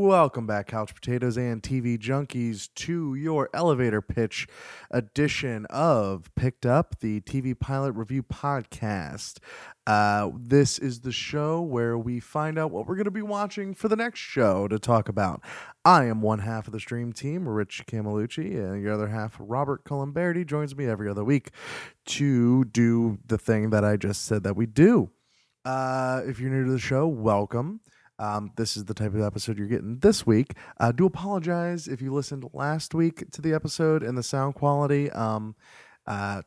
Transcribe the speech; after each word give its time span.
Welcome 0.00 0.46
back, 0.46 0.68
Couch 0.68 0.94
Potatoes 0.94 1.36
and 1.36 1.60
TV 1.60 1.98
Junkies, 1.98 2.68
to 2.76 3.16
your 3.16 3.50
elevator 3.52 4.00
pitch 4.00 4.46
edition 4.92 5.66
of 5.70 6.32
Picked 6.36 6.64
Up, 6.64 7.00
the 7.00 7.20
TV 7.22 7.58
Pilot 7.58 7.94
Review 7.94 8.22
Podcast. 8.22 9.38
Uh, 9.88 10.30
this 10.38 10.78
is 10.78 11.00
the 11.00 11.10
show 11.10 11.60
where 11.60 11.98
we 11.98 12.20
find 12.20 12.60
out 12.60 12.70
what 12.70 12.86
we're 12.86 12.94
going 12.94 13.06
to 13.06 13.10
be 13.10 13.22
watching 13.22 13.74
for 13.74 13.88
the 13.88 13.96
next 13.96 14.20
show 14.20 14.68
to 14.68 14.78
talk 14.78 15.08
about. 15.08 15.42
I 15.84 16.04
am 16.04 16.22
one 16.22 16.38
half 16.38 16.68
of 16.68 16.72
the 16.72 16.78
stream 16.78 17.12
team, 17.12 17.48
Rich 17.48 17.82
Camelucci, 17.88 18.54
and 18.54 18.86
the 18.86 18.94
other 18.94 19.08
half, 19.08 19.36
Robert 19.40 19.82
Colomberti, 19.82 20.46
joins 20.46 20.76
me 20.76 20.86
every 20.86 21.10
other 21.10 21.24
week 21.24 21.50
to 22.06 22.66
do 22.66 23.18
the 23.26 23.36
thing 23.36 23.70
that 23.70 23.84
I 23.84 23.96
just 23.96 24.24
said 24.24 24.44
that 24.44 24.54
we 24.54 24.66
do. 24.66 25.10
Uh, 25.64 26.22
if 26.24 26.38
you're 26.38 26.50
new 26.50 26.66
to 26.66 26.70
the 26.70 26.78
show, 26.78 27.08
welcome. 27.08 27.80
Um, 28.18 28.52
this 28.56 28.76
is 28.76 28.86
the 28.86 28.94
type 28.94 29.14
of 29.14 29.22
episode 29.22 29.58
you're 29.58 29.68
getting 29.68 29.98
this 30.00 30.26
week. 30.26 30.54
I 30.78 30.88
uh, 30.88 30.92
do 30.92 31.06
apologize 31.06 31.86
if 31.86 32.02
you 32.02 32.12
listened 32.12 32.48
last 32.52 32.94
week 32.94 33.30
to 33.30 33.40
the 33.40 33.54
episode 33.54 34.02
and 34.02 34.18
the 34.18 34.22
sound 34.22 34.54
quality. 34.54 35.10
Um, 35.10 35.54
uh, 36.06 36.42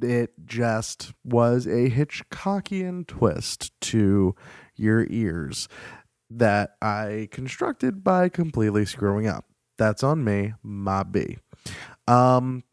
it 0.00 0.32
just 0.44 1.12
was 1.24 1.66
a 1.66 1.90
Hitchcockian 1.90 3.06
twist 3.06 3.78
to 3.82 4.34
your 4.74 5.06
ears 5.10 5.68
that 6.30 6.76
I 6.80 7.28
constructed 7.30 8.02
by 8.02 8.28
completely 8.28 8.86
screwing 8.86 9.26
up. 9.26 9.44
That's 9.78 10.02
on 10.02 10.24
me, 10.24 10.54
my 10.62 11.02
B. 11.02 11.38
Um, 12.06 12.64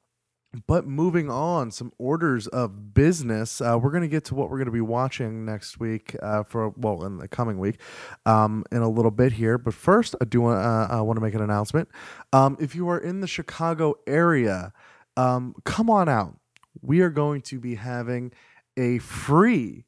but 0.65 0.87
moving 0.87 1.29
on, 1.29 1.69
some 1.71 1.91
orders 1.99 2.47
of 2.47 2.93
business. 2.93 3.61
Uh, 3.61 3.77
we're 3.81 3.91
going 3.91 4.01
to 4.01 4.09
get 4.09 4.25
to 4.25 4.35
what 4.35 4.49
we're 4.49 4.57
going 4.57 4.65
to 4.65 4.71
be 4.71 4.81
watching 4.81 5.45
next 5.45 5.79
week 5.79 6.15
uh, 6.23 6.43
for 6.43 6.69
well 6.69 7.03
in 7.05 7.17
the 7.17 7.27
coming 7.27 7.59
week 7.59 7.79
um, 8.25 8.63
in 8.71 8.81
a 8.81 8.89
little 8.89 9.11
bit 9.11 9.33
here. 9.33 9.57
But 9.59 9.75
first, 9.75 10.15
I 10.19 10.25
do 10.25 10.41
want 10.41 10.59
uh, 10.59 11.13
to 11.13 11.21
make 11.21 11.35
an 11.35 11.41
announcement. 11.41 11.89
Um, 12.33 12.57
if 12.59 12.73
you 12.73 12.89
are 12.89 12.97
in 12.97 13.21
the 13.21 13.27
Chicago 13.27 13.95
area, 14.07 14.73
um, 15.17 15.53
come 15.65 15.89
on 15.89 16.09
out. 16.09 16.39
We 16.81 17.01
are 17.01 17.09
going 17.09 17.41
to 17.43 17.59
be 17.59 17.75
having 17.75 18.31
a 18.75 18.97
free 18.99 19.85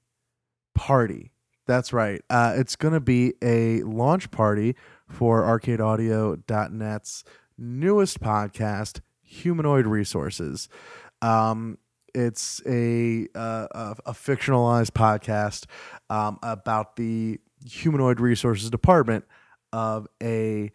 party. 0.75 1.31
That's 1.65 1.93
right. 1.93 2.21
Uh, 2.29 2.53
it's 2.57 2.75
going 2.75 2.93
to 2.93 2.99
be 2.99 3.33
a 3.41 3.81
launch 3.83 4.29
party 4.29 4.75
for 5.07 5.41
ArcadeAudio.net's 5.43 7.23
newest 7.57 8.19
podcast 8.19 8.99
humanoid 9.31 9.85
resources. 9.85 10.69
Um, 11.21 11.77
it's 12.13 12.61
a, 12.67 13.27
uh, 13.33 13.67
a, 13.71 13.95
a 14.07 14.11
fictionalized 14.11 14.91
podcast 14.91 15.65
um, 16.09 16.37
about 16.43 16.97
the 16.97 17.39
humanoid 17.65 18.19
resources 18.19 18.69
department 18.69 19.25
of 19.71 20.07
a 20.21 20.71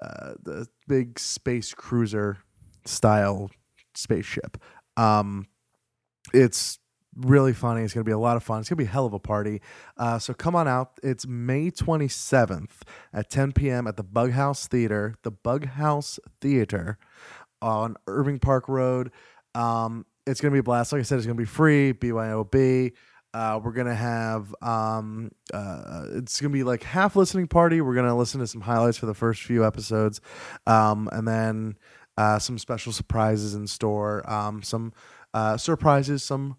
uh, 0.00 0.34
the 0.42 0.66
big 0.86 1.18
space 1.18 1.74
cruiser 1.74 2.38
style 2.86 3.50
spaceship. 3.94 4.56
Um, 4.96 5.48
it's 6.32 6.78
really 7.16 7.52
funny. 7.52 7.82
It's 7.82 7.92
going 7.92 8.04
to 8.04 8.08
be 8.08 8.12
a 8.12 8.18
lot 8.18 8.36
of 8.36 8.42
fun. 8.42 8.60
It's 8.60 8.68
going 8.68 8.76
to 8.76 8.84
be 8.84 8.88
a 8.88 8.92
hell 8.92 9.06
of 9.06 9.12
a 9.12 9.18
party. 9.18 9.60
Uh, 9.96 10.18
so 10.18 10.32
come 10.34 10.54
on 10.54 10.68
out. 10.68 10.98
It's 11.02 11.26
May 11.26 11.70
27th 11.70 12.82
at 13.12 13.28
10 13.28 13.52
p.m. 13.52 13.86
at 13.86 13.96
the 13.96 14.04
Bug 14.04 14.32
House 14.32 14.66
Theater. 14.66 15.16
The 15.22 15.32
Bug 15.32 15.66
House 15.66 16.18
Theater 16.40 16.98
on 17.62 17.96
Irving 18.06 18.38
Park 18.38 18.68
Road. 18.68 19.10
Um, 19.54 20.06
it's 20.26 20.40
going 20.40 20.50
to 20.50 20.54
be 20.54 20.60
a 20.60 20.62
blast. 20.62 20.92
Like 20.92 21.00
I 21.00 21.02
said, 21.02 21.18
it's 21.18 21.26
going 21.26 21.36
to 21.36 21.42
be 21.42 21.46
free, 21.46 21.92
BYOB. 21.92 22.92
Uh, 23.34 23.60
we're 23.62 23.72
gonna 23.72 23.94
have 23.94 24.54
um, 24.62 25.30
uh, 25.52 26.04
it's 26.14 26.40
gonna 26.40 26.52
be 26.52 26.64
like 26.64 26.82
half 26.82 27.14
listening 27.14 27.46
party. 27.46 27.82
We're 27.82 27.94
gonna 27.94 28.16
listen 28.16 28.40
to 28.40 28.46
some 28.46 28.62
highlights 28.62 28.96
for 28.96 29.04
the 29.04 29.14
first 29.14 29.42
few 29.42 29.66
episodes, 29.66 30.22
um, 30.66 31.10
and 31.12 31.28
then 31.28 31.76
uh, 32.16 32.38
some 32.38 32.58
special 32.58 32.90
surprises 32.90 33.54
in 33.54 33.66
store. 33.66 34.28
Um, 34.28 34.62
some 34.62 34.94
uh, 35.34 35.58
surprises, 35.58 36.22
some 36.22 36.56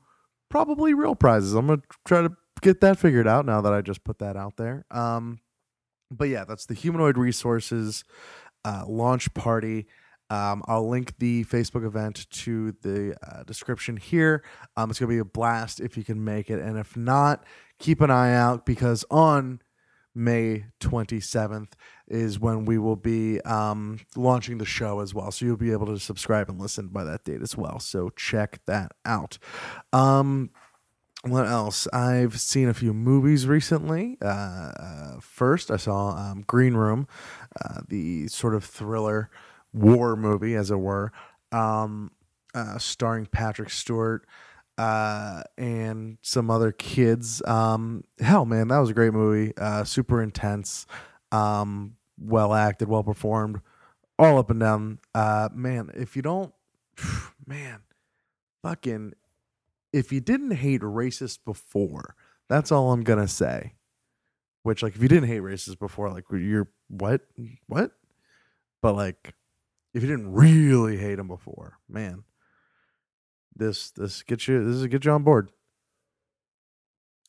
probably 0.49 0.93
real 0.93 1.15
prizes. 1.15 1.53
I'm 1.53 1.67
gonna 1.67 1.81
try 2.05 2.21
to 2.21 2.31
get 2.61 2.81
that 2.81 2.99
figured 2.99 3.27
out 3.27 3.47
now 3.47 3.61
that 3.61 3.73
I 3.73 3.81
just 3.81 4.03
put 4.03 4.19
that 4.19 4.37
out 4.37 4.55
there. 4.57 4.85
Um, 4.91 5.39
but 6.11 6.29
yeah, 6.29 6.45
that's 6.45 6.67
the 6.67 6.75
humanoid 6.75 7.17
resources 7.17 8.03
uh, 8.63 8.83
launch 8.87 9.33
party. 9.33 9.87
Um, 10.29 10.63
I'll 10.67 10.87
link 10.87 11.17
the 11.17 11.43
Facebook 11.45 11.85
event 11.85 12.29
to 12.29 12.73
the 12.81 13.17
uh, 13.23 13.43
description 13.43 13.97
here. 13.97 14.43
Um, 14.77 14.89
it's 14.89 14.99
going 14.99 15.09
to 15.09 15.15
be 15.15 15.19
a 15.19 15.25
blast 15.25 15.79
if 15.79 15.97
you 15.97 16.03
can 16.03 16.23
make 16.23 16.49
it. 16.49 16.59
And 16.59 16.77
if 16.77 16.95
not, 16.95 17.43
keep 17.79 18.01
an 18.01 18.11
eye 18.11 18.33
out 18.33 18.65
because 18.65 19.05
on 19.09 19.61
May 20.15 20.65
27th 20.79 21.73
is 22.07 22.39
when 22.39 22.65
we 22.65 22.77
will 22.77 22.95
be 22.95 23.39
um, 23.41 23.99
launching 24.15 24.57
the 24.57 24.65
show 24.65 24.99
as 24.99 25.13
well. 25.13 25.31
So 25.31 25.45
you'll 25.45 25.57
be 25.57 25.71
able 25.71 25.87
to 25.87 25.99
subscribe 25.99 26.49
and 26.49 26.59
listen 26.59 26.87
by 26.87 27.03
that 27.03 27.23
date 27.23 27.41
as 27.41 27.55
well. 27.55 27.79
So 27.79 28.09
check 28.09 28.59
that 28.65 28.91
out. 29.05 29.37
Um, 29.93 30.49
what 31.23 31.47
else? 31.47 31.87
I've 31.91 32.39
seen 32.39 32.69
a 32.69 32.73
few 32.73 32.93
movies 32.93 33.45
recently. 33.45 34.17
Uh, 34.21 34.25
uh, 34.27 35.19
first, 35.19 35.69
I 35.69 35.75
saw 35.75 36.11
um, 36.11 36.43
Green 36.47 36.75
Room, 36.75 37.07
uh, 37.61 37.81
the 37.87 38.27
sort 38.27 38.55
of 38.55 38.63
thriller 38.63 39.29
war 39.73 40.15
movie, 40.15 40.55
as 40.55 40.71
it 40.71 40.79
were, 40.79 41.11
um, 41.51 42.11
uh, 42.53 42.77
starring 42.77 43.25
Patrick 43.25 43.69
Stewart 43.69 44.25
uh, 44.77 45.43
and 45.57 46.17
some 46.21 46.49
other 46.49 46.71
kids. 46.71 47.41
Um, 47.45 48.05
hell, 48.19 48.45
man, 48.45 48.69
that 48.69 48.79
was 48.79 48.89
a 48.89 48.93
great 48.93 49.13
movie. 49.13 49.53
Uh, 49.57 49.83
super 49.83 50.23
intense, 50.23 50.87
um, 51.31 51.97
well 52.17 52.53
acted, 52.53 52.87
well 52.87 53.03
performed, 53.03 53.59
all 54.17 54.37
up 54.37 54.49
and 54.49 54.59
down. 54.59 54.99
Uh, 55.13 55.49
man, 55.53 55.91
if 55.95 56.15
you 56.15 56.21
don't, 56.21 56.53
man, 57.45 57.81
fucking, 58.63 59.13
if 59.91 60.11
you 60.11 60.21
didn't 60.21 60.51
hate 60.51 60.81
racist 60.81 61.39
before, 61.45 62.15
that's 62.47 62.71
all 62.71 62.91
I'm 62.93 63.03
gonna 63.03 63.27
say. 63.27 63.73
Which, 64.63 64.83
like, 64.83 64.95
if 64.95 65.01
you 65.01 65.07
didn't 65.07 65.29
hate 65.29 65.41
racist 65.41 65.79
before, 65.79 66.09
like, 66.09 66.25
you're 66.31 66.69
what, 66.89 67.21
what? 67.67 67.91
But 68.81 68.95
like, 68.95 69.33
if 69.99 70.03
you 70.03 70.15
didn't 70.15 70.31
really 70.31 70.95
hate 70.95 71.19
him 71.19 71.27
before, 71.27 71.77
man, 71.89 72.23
this 73.53 73.91
this 73.91 74.23
gets 74.23 74.47
you 74.47 74.63
this 74.63 74.77
is 74.77 74.87
get 74.87 75.03
you 75.03 75.11
on 75.11 75.23
board. 75.23 75.49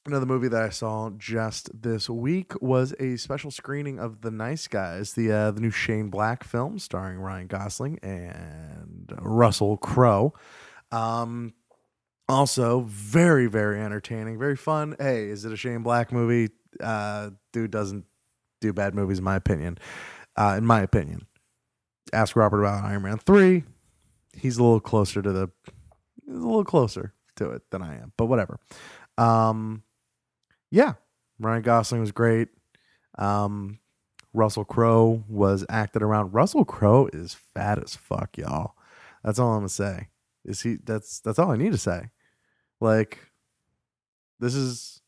Another 0.06 0.24
movie 0.24 0.46
that 0.46 0.62
I 0.62 0.68
saw 0.68 1.10
just 1.10 1.68
this 1.82 2.08
week 2.08 2.52
was 2.62 2.94
a 3.00 3.16
special 3.16 3.50
screening 3.50 3.98
of 3.98 4.20
The 4.20 4.30
Nice 4.30 4.68
Guys, 4.68 5.14
the 5.14 5.32
uh, 5.32 5.50
the 5.50 5.60
new 5.60 5.72
Shane 5.72 6.10
Black 6.10 6.44
film 6.44 6.78
starring 6.78 7.18
Ryan 7.18 7.48
Gosling 7.48 7.98
and 8.04 9.12
Russell 9.20 9.76
Crowe. 9.76 10.32
Um, 10.92 11.54
also 12.28 12.82
very 12.86 13.48
very 13.48 13.80
entertaining, 13.80 14.38
very 14.38 14.56
fun. 14.56 14.94
Hey, 15.00 15.24
is 15.24 15.44
it 15.44 15.52
a 15.52 15.56
Shane 15.56 15.82
Black 15.82 16.12
movie? 16.12 16.52
Uh, 16.80 17.30
dude 17.52 17.72
doesn't 17.72 18.04
do 18.60 18.72
bad 18.72 18.94
movies, 18.94 19.18
in 19.18 19.24
my 19.24 19.34
opinion. 19.34 19.76
Uh, 20.36 20.54
in 20.56 20.64
my 20.64 20.82
opinion, 20.82 21.26
ask 22.12 22.36
Robert 22.36 22.60
about 22.60 22.84
Iron 22.84 23.02
Man 23.02 23.18
3. 23.18 23.64
He's 24.34 24.58
a 24.58 24.62
little 24.62 24.80
closer 24.80 25.22
to 25.22 25.32
the 25.32 25.50
a 26.28 26.32
little 26.32 26.64
closer 26.64 27.12
to 27.36 27.50
it 27.50 27.62
than 27.70 27.82
I 27.82 27.96
am, 27.96 28.12
but 28.16 28.26
whatever. 28.26 28.58
Um 29.18 29.82
yeah, 30.70 30.94
Ryan 31.38 31.62
Gosling 31.62 32.00
was 32.00 32.12
great. 32.12 32.48
Um 33.18 33.78
Russell 34.32 34.64
Crowe 34.64 35.24
was 35.28 35.64
acted 35.68 36.02
around. 36.02 36.32
Russell 36.32 36.64
Crowe 36.64 37.08
is 37.12 37.34
fat 37.34 37.82
as 37.82 37.96
fuck, 37.96 38.38
y'all. 38.38 38.74
That's 39.24 39.38
all 39.38 39.52
I'm 39.52 39.60
gonna 39.60 39.68
say. 39.68 40.08
Is 40.44 40.62
he 40.62 40.76
that's 40.76 41.20
that's 41.20 41.38
all 41.38 41.50
I 41.50 41.56
need 41.56 41.72
to 41.72 41.78
say. 41.78 42.10
Like 42.80 43.18
this 44.38 44.54
is 44.54 45.02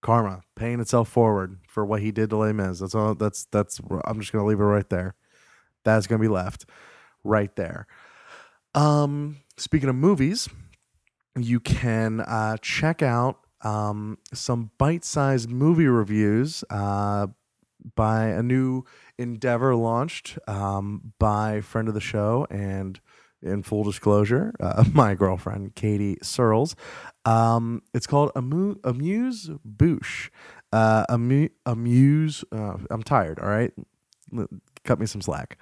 karma 0.00 0.42
paying 0.56 0.80
itself 0.80 1.08
forward 1.08 1.60
for 1.68 1.84
what 1.86 2.02
he 2.02 2.10
did 2.10 2.30
to 2.30 2.36
Les 2.36 2.52
Mis. 2.52 2.80
That's 2.80 2.94
all 2.94 3.14
that's 3.14 3.46
that's 3.46 3.80
I'm 4.04 4.20
just 4.20 4.32
gonna 4.32 4.46
leave 4.46 4.60
it 4.60 4.64
right 4.64 4.88
there. 4.88 5.14
That's 5.84 6.06
going 6.06 6.20
to 6.20 6.22
be 6.26 6.32
left 6.32 6.66
right 7.24 7.54
there. 7.56 7.86
Um, 8.74 9.38
speaking 9.56 9.88
of 9.88 9.94
movies, 9.94 10.48
you 11.36 11.60
can 11.60 12.20
uh, 12.20 12.56
check 12.60 13.02
out 13.02 13.38
um, 13.62 14.18
some 14.32 14.70
bite 14.78 15.04
sized 15.04 15.50
movie 15.50 15.86
reviews 15.86 16.64
uh, 16.70 17.28
by 17.94 18.26
a 18.26 18.42
new 18.42 18.84
endeavor 19.18 19.74
launched 19.74 20.38
um, 20.48 21.12
by 21.18 21.60
friend 21.60 21.88
of 21.88 21.94
the 21.94 22.00
show 22.00 22.46
and 22.50 23.00
in 23.42 23.62
full 23.62 23.82
disclosure, 23.82 24.54
uh, 24.60 24.84
my 24.92 25.14
girlfriend 25.14 25.74
Katie 25.74 26.16
Searles. 26.22 26.76
Um, 27.24 27.82
it's 27.92 28.06
called 28.06 28.30
Amu- 28.36 28.76
Amuse 28.84 29.50
Bouche. 29.64 30.30
Uh, 30.72 31.04
amu- 31.08 31.48
amuse. 31.66 32.44
Uh, 32.52 32.76
I'm 32.90 33.02
tired. 33.02 33.38
All 33.40 33.48
right, 33.48 33.72
cut 34.84 34.98
me 34.98 35.06
some 35.06 35.20
slack. 35.22 35.58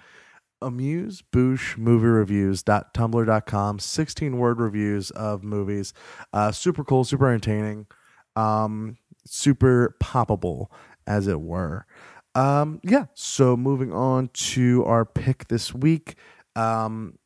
amuse 0.63 1.23
bouche 1.33 1.77
movie 1.79 2.07
reviews.tumblr.com 2.07 3.79
16 3.79 4.39
word 4.39 4.61
reviews 4.61 5.11
of 5.13 5.43
movies 5.43 5.93
uh, 6.33 6.53
super 6.53 6.85
cool 6.85 7.05
super 7.05 7.29
entertaining 7.29 7.87
um, 8.37 8.97
super 9.27 9.97
poppable 10.03 10.67
as 11.07 11.27
it 11.27 11.41
were 11.41 11.87
um, 12.35 12.81
yeah 12.83 13.07
so 13.15 13.57
moving 13.57 13.93
on 13.93 14.29
to 14.33 14.85
our 14.85 15.05
pick 15.05 15.49
this 15.49 15.75
week 15.75 16.17
um, 16.57 17.19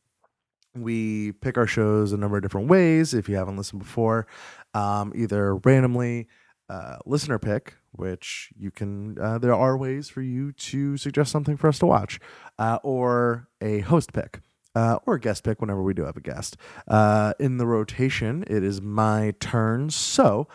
we 0.76 1.32
pick 1.32 1.56
our 1.56 1.66
shows 1.66 2.12
a 2.12 2.16
number 2.16 2.36
of 2.36 2.42
different 2.42 2.68
ways 2.68 3.14
if 3.14 3.28
you 3.28 3.36
haven't 3.36 3.56
listened 3.56 3.80
before 3.80 4.26
um, 4.74 5.12
either 5.14 5.56
randomly 5.56 6.26
uh, 6.68 6.96
listener 7.06 7.38
pick 7.38 7.74
which 7.92 8.50
you 8.56 8.70
can 8.70 9.18
uh, 9.18 9.38
there 9.38 9.54
are 9.54 9.76
ways 9.76 10.08
for 10.08 10.22
you 10.22 10.52
to 10.52 10.96
suggest 10.96 11.30
something 11.30 11.56
for 11.56 11.68
us 11.68 11.78
to 11.78 11.86
watch 11.86 12.18
uh, 12.58 12.78
or 12.82 13.48
a 13.60 13.80
host 13.80 14.12
pick 14.12 14.40
uh, 14.74 14.98
or 15.06 15.14
a 15.14 15.20
guest 15.20 15.44
pick 15.44 15.60
whenever 15.60 15.82
we 15.82 15.94
do 15.94 16.04
have 16.04 16.16
a 16.16 16.20
guest 16.20 16.56
uh, 16.88 17.32
in 17.38 17.58
the 17.58 17.66
rotation 17.66 18.44
it 18.46 18.62
is 18.64 18.80
my 18.80 19.34
turn 19.40 19.90
so 19.90 20.48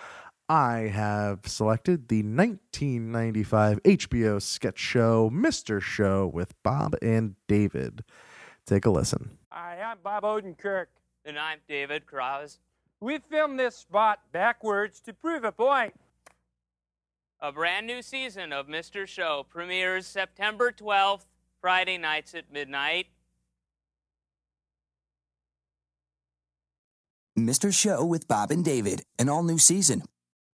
i 0.50 0.80
have 0.92 1.40
selected 1.46 2.08
the 2.10 2.24
1995 2.24 3.82
hbo 3.84 4.42
sketch 4.42 4.80
show 4.80 5.30
mr 5.30 5.82
show 5.82 6.28
with 6.28 6.54
bob 6.64 6.96
and 7.02 7.36
david 7.48 8.04
take 8.66 8.86
a 8.86 8.90
listen 8.90 9.38
Hi, 9.52 9.82
I'm 9.82 9.98
Bob 10.04 10.24
Odenkirk. 10.24 10.86
And 11.26 11.38
I'm 11.38 11.58
David 11.68 12.06
Cross. 12.06 12.60
We 13.02 13.20
filmed 13.20 13.60
this 13.60 13.76
spot 13.78 14.20
backwards 14.32 15.00
to 15.02 15.14
prove 15.14 15.44
a 15.44 15.52
point. 15.52 15.94
A 17.42 17.52
brand 17.52 17.88
new 17.88 18.02
season 18.02 18.52
of 18.52 18.68
Mr. 18.68 19.08
Show 19.08 19.46
premieres 19.50 20.06
September 20.06 20.72
12th, 20.74 21.26
Friday 21.62 21.98
nights 21.98 22.34
at 22.36 22.52
midnight. 22.52 23.08
Mr. 27.38 27.74
Show 27.74 28.04
with 28.04 28.28
Bob 28.28 28.52
and 28.52 28.66
David, 28.66 29.04
an 29.18 29.30
all 29.30 29.44
new 29.44 29.58
season. 29.58 30.04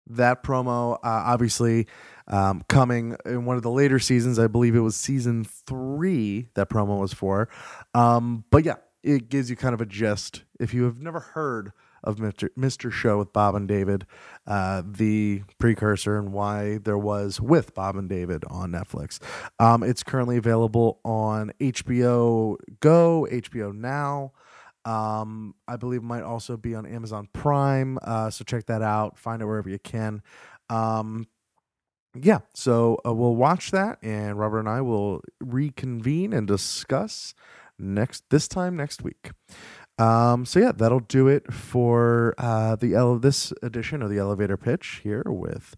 that 0.09 0.43
promo 0.43 0.95
uh, 0.95 0.99
obviously 1.05 1.87
um, 2.27 2.63
coming 2.69 3.17
in 3.25 3.45
one 3.45 3.57
of 3.57 3.63
the 3.63 3.71
later 3.71 4.01
seasons 4.01 4.37
i 4.37 4.49
believe 4.49 4.75
it 4.75 4.81
was 4.81 4.97
season 4.97 5.45
three 5.45 6.49
that 6.55 6.69
promo 6.69 6.99
was 6.99 7.13
for 7.13 7.49
um, 7.95 8.45
but 8.51 8.65
yeah 8.65 8.75
it 9.05 9.29
gives 9.29 9.49
you 9.49 9.55
kind 9.55 9.75
of 9.75 9.81
a 9.81 9.87
gist 9.87 10.43
if 10.59 10.75
you 10.75 10.83
have 10.83 11.01
never 11.01 11.21
heard 11.21 11.73
of 12.05 12.17
mr. 12.17 12.49
mr 12.59 12.91
show 12.91 13.19
with 13.19 13.33
bob 13.33 13.55
and 13.55 13.69
david 13.69 14.07
uh, 14.47 14.83
the 14.85 15.43
precursor 15.59 16.19
and 16.19 16.33
why 16.33 16.79
there 16.79 16.99
was 16.99 17.41
with 17.41 17.75
bob 17.75 17.97
and 17.97 18.09
david 18.09 18.45
on 18.49 18.73
netflix 18.73 19.19
um, 19.59 19.83
it's 19.83 20.03
currently 20.03 20.37
available 20.37 21.01
on 21.05 21.53
hbo 21.61 22.57
go 22.81 23.27
hbo 23.31 23.75
now 23.75 24.33
um, 24.85 25.55
I 25.69 25.77
believe 25.77 26.01
it 26.01 26.07
might 26.07 26.23
also 26.23 26.57
be 26.57 26.75
on 26.75 26.87
Amazon 26.87 27.29
Prime. 27.33 27.99
Uh, 28.03 28.31
so 28.31 28.45
check 28.45 28.67
that 28.67 28.83
out. 28.83 29.17
Find 29.17 29.41
it 29.41 29.47
wherever 29.47 29.69
you 29.69 29.79
can. 29.79 30.23
Um, 30.69 31.27
yeah, 32.15 32.41
so 32.55 32.99
uh, 33.07 33.15
we'll 33.15 33.37
watch 33.37 33.71
that, 33.71 33.99
and 34.03 34.39
Robert 34.39 34.61
and 34.61 34.69
I 34.69 34.83
will 34.83 35.23
reconvene 35.41 36.33
and 36.33 36.47
discuss 36.47 37.35
next 37.79 38.25
this 38.29 38.47
time 38.47 38.77
next 38.77 39.03
week. 39.03 39.31
Um, 39.99 40.45
so 40.47 40.59
yeah, 40.59 40.73
that'll 40.73 41.01
do 41.01 41.29
it 41.29 41.53
for 41.53 42.35
uh, 42.39 42.77
the 42.77 42.95
ele- 42.95 43.19
this 43.19 43.53
edition 43.63 44.03
of 44.03 44.11
the 44.11 44.19
elevator 44.19 44.57
pitch 44.57 45.01
here 45.03 45.23
with 45.27 45.77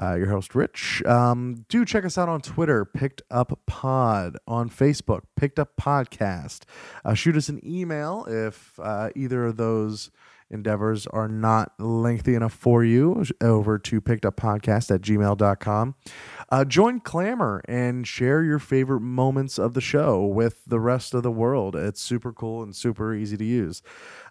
uh, 0.00 0.14
your 0.14 0.28
host 0.28 0.54
Rich. 0.54 1.02
Um, 1.04 1.66
do 1.68 1.84
check 1.84 2.04
us 2.04 2.16
out 2.16 2.28
on 2.28 2.40
Twitter, 2.40 2.84
Picked 2.84 3.22
Up 3.30 3.58
Pod, 3.66 4.36
on 4.46 4.70
Facebook, 4.70 5.22
Picked 5.36 5.58
Up 5.58 5.76
Podcast. 5.80 6.62
Uh, 7.04 7.14
shoot 7.14 7.36
us 7.36 7.48
an 7.48 7.60
email 7.64 8.24
if 8.28 8.78
uh, 8.82 9.10
either 9.14 9.44
of 9.44 9.56
those 9.56 10.10
endeavors 10.50 11.06
are 11.08 11.28
not 11.28 11.72
lengthy 11.78 12.34
enough 12.34 12.52
for 12.52 12.84
you 12.84 13.24
over 13.40 13.78
to 13.78 14.00
pickeduppodcast 14.00 14.94
at 14.94 15.00
gmail.com 15.00 15.94
uh, 16.50 16.64
join 16.64 17.00
Clammr 17.00 17.60
and 17.68 18.06
share 18.06 18.42
your 18.42 18.58
favorite 18.58 19.00
moments 19.00 19.58
of 19.58 19.74
the 19.74 19.80
show 19.80 20.24
with 20.24 20.64
the 20.66 20.80
rest 20.80 21.14
of 21.14 21.22
the 21.22 21.30
world. 21.30 21.76
It's 21.76 22.02
super 22.02 22.32
cool 22.32 22.62
and 22.62 22.74
super 22.74 23.14
easy 23.14 23.36
to 23.36 23.44
use. 23.44 23.82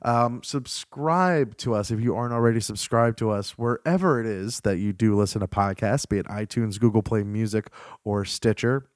Um, 0.02 0.44
subscribe 0.44 1.58
to 1.58 1.74
us 1.74 1.92
if 1.92 2.02
you 2.02 2.16
aren't 2.16 2.34
already 2.34 2.60
subscribed 2.60 3.18
to 3.20 3.32
us 3.32 3.52
wherever 3.52 4.20
it 4.20 4.26
is 4.26 4.62
that 4.62 4.78
you 4.78 4.92
do 4.94 5.16
listen 5.16 5.42
to 5.42 5.48
podcasts 5.48 6.08
be 6.08 6.18
it 6.18 6.26
itunes 6.28 6.80
google 6.80 7.04
play 7.04 7.24
music 7.24 7.70
or 8.04 8.26
stitcher. 8.26 8.90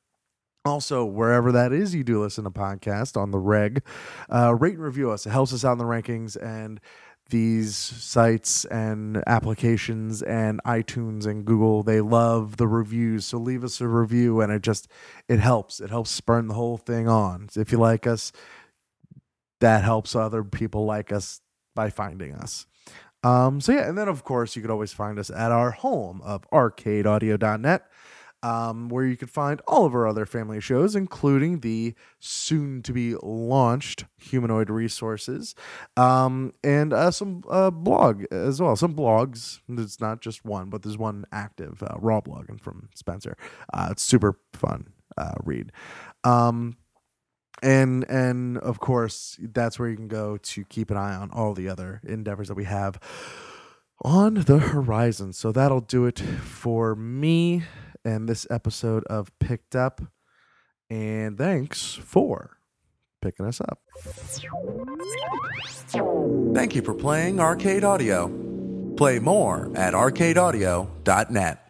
Also, 0.65 1.03
wherever 1.03 1.51
that 1.51 1.73
is 1.73 1.93
you 1.93 2.05
do 2.05 2.21
listen 2.21 2.45
to 2.45 2.49
podcast 2.49 3.17
on 3.17 3.31
the 3.31 3.39
reg, 3.39 3.83
uh, 4.33 4.55
rate 4.55 4.75
and 4.75 4.83
review 4.83 5.11
us. 5.11 5.25
It 5.25 5.31
helps 5.31 5.51
us 5.51 5.65
out 5.65 5.73
in 5.73 5.77
the 5.77 5.83
rankings 5.83 6.41
and 6.41 6.79
these 7.33 7.75
sites 7.75 8.63
and 8.65 9.23
applications 9.25 10.21
and 10.21 10.61
iTunes 10.67 11.25
and 11.25 11.43
Google, 11.43 11.81
they 11.81 11.99
love 11.99 12.57
the 12.57 12.67
reviews. 12.67 13.25
So 13.25 13.39
leave 13.39 13.63
us 13.63 13.81
a 13.81 13.87
review 13.87 14.39
and 14.39 14.51
it 14.51 14.61
just 14.61 14.87
it 15.27 15.39
helps. 15.39 15.81
It 15.81 15.89
helps 15.89 16.11
spurn 16.11 16.47
the 16.47 16.53
whole 16.53 16.77
thing 16.77 17.07
on. 17.07 17.49
If 17.55 17.71
you 17.71 17.79
like 17.79 18.05
us, 18.05 18.31
that 19.61 19.83
helps 19.83 20.15
other 20.15 20.43
people 20.43 20.85
like 20.85 21.11
us 21.11 21.41
by 21.73 21.89
finding 21.89 22.35
us. 22.35 22.67
Um, 23.23 23.59
so 23.59 23.71
yeah, 23.71 23.89
and 23.89 23.97
then 23.97 24.07
of 24.07 24.23
course 24.23 24.55
you 24.55 24.61
could 24.61 24.69
always 24.69 24.93
find 24.93 25.17
us 25.17 25.31
at 25.31 25.51
our 25.51 25.71
home 25.71 26.21
of 26.21 26.47
arcadeaudio.net 26.51 27.89
um, 28.43 28.89
where 28.89 29.05
you 29.05 29.15
can 29.15 29.29
find 29.29 29.61
all 29.67 29.85
of 29.85 29.95
our 29.95 30.05
other 30.05 30.25
family 30.25 30.59
shows, 30.59 30.95
including 30.95 31.61
the 31.61 31.95
soon 32.19 32.83
to 32.83 32.91
be 32.91 33.15
launched 33.23 34.05
Humanoid 34.19 34.69
Resources 34.69 35.55
um, 35.95 36.53
and 36.63 36.93
uh, 36.93 37.09
some 37.09 37.43
uh, 37.49 37.71
blog 37.71 38.25
as 38.31 38.61
well. 38.61 38.75
Some 38.75 38.93
blogs. 38.93 39.59
It's 39.69 40.01
not 40.01 40.21
just 40.21 40.43
one, 40.43 40.69
but 40.69 40.83
there's 40.83 40.97
one 40.97 41.25
active 41.31 41.81
uh, 41.81 41.95
raw 41.99 42.19
blogging 42.19 42.59
from 42.59 42.89
Spencer. 42.93 43.37
Uh, 43.73 43.87
it's 43.91 44.03
super 44.03 44.37
fun 44.51 44.91
uh, 45.17 45.35
read. 45.43 45.71
Um, 46.25 46.77
and 47.61 48.03
and 48.09 48.57
of 48.57 48.79
course 48.79 49.37
that's 49.39 49.79
where 49.79 49.87
you 49.87 49.95
can 49.95 50.09
go 50.09 50.35
to 50.37 50.65
keep 50.65 50.91
an 50.91 50.97
eye 50.97 51.15
on 51.15 51.31
all 51.31 51.53
the 51.53 51.69
other 51.69 52.01
endeavors 52.03 52.49
that 52.49 52.55
we 52.55 52.65
have 52.65 52.99
on 54.03 54.33
the 54.33 54.59
horizon. 54.59 55.31
So 55.31 55.53
that'll 55.53 55.79
do 55.79 56.05
it 56.05 56.19
for 56.19 56.93
me 56.93 57.63
and 58.05 58.27
this 58.27 58.47
episode 58.49 59.03
of 59.05 59.31
Picked 59.39 59.75
Up. 59.75 60.01
And 60.89 61.37
thanks 61.37 61.93
for 61.93 62.57
picking 63.21 63.45
us 63.45 63.61
up. 63.61 63.79
Thank 66.53 66.75
you 66.75 66.81
for 66.81 66.93
playing 66.93 67.39
Arcade 67.39 67.83
Audio. 67.83 68.27
Play 68.95 69.19
more 69.19 69.71
at 69.75 69.93
arcadeaudio.net. 69.93 71.62